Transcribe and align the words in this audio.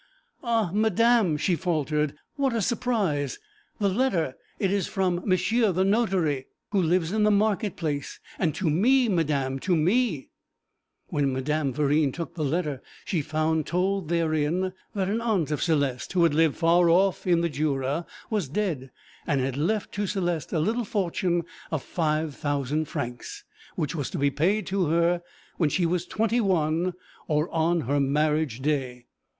'Ah, 0.43 0.71
madam,' 0.73 1.37
she 1.37 1.55
faltered, 1.55 2.15
'what 2.35 2.55
a 2.55 2.59
surprise! 2.63 3.37
The 3.77 3.87
letter, 3.87 4.33
it 4.57 4.71
is 4.71 4.87
from 4.87 5.21
monsieur 5.27 5.71
the 5.71 5.85
notary, 5.85 6.47
who 6.71 6.81
lives 6.81 7.11
in 7.11 7.21
the 7.21 7.29
market 7.29 7.75
place, 7.77 8.19
and 8.39 8.55
to 8.55 8.67
me, 8.67 9.07
madam 9.09 9.59
to 9.59 9.75
me!' 9.75 10.29
When 11.09 11.31
Madame 11.31 11.71
Verine 11.71 12.11
took 12.11 12.33
the 12.33 12.43
letter 12.43 12.81
she 13.05 13.21
found 13.21 13.67
told 13.67 14.09
therein 14.09 14.73
that 14.95 15.07
an 15.07 15.21
aunt 15.21 15.51
of 15.51 15.61
Céleste, 15.61 16.13
who 16.13 16.23
had 16.23 16.33
lived 16.33 16.55
far 16.57 16.89
off 16.89 17.27
in 17.27 17.41
the 17.41 17.47
Jura, 17.49 18.07
was 18.31 18.49
dead, 18.49 18.89
and 19.27 19.39
had 19.39 19.55
left 19.55 19.91
to 19.91 20.05
Céleste 20.07 20.51
a 20.53 20.57
little 20.57 20.83
fortune 20.83 21.43
of 21.69 21.83
five 21.83 22.33
thousand 22.33 22.85
francs, 22.85 23.43
which 23.75 23.93
was 23.93 24.09
to 24.09 24.17
be 24.17 24.31
paid 24.31 24.65
to 24.65 24.85
her 24.87 25.21
when 25.57 25.69
she 25.69 25.85
was 25.85 26.07
twenty 26.07 26.41
one, 26.41 26.93
or 27.27 27.51
on 27.53 27.81
her 27.81 27.99
marriage 27.99 28.61
day. 28.61 29.05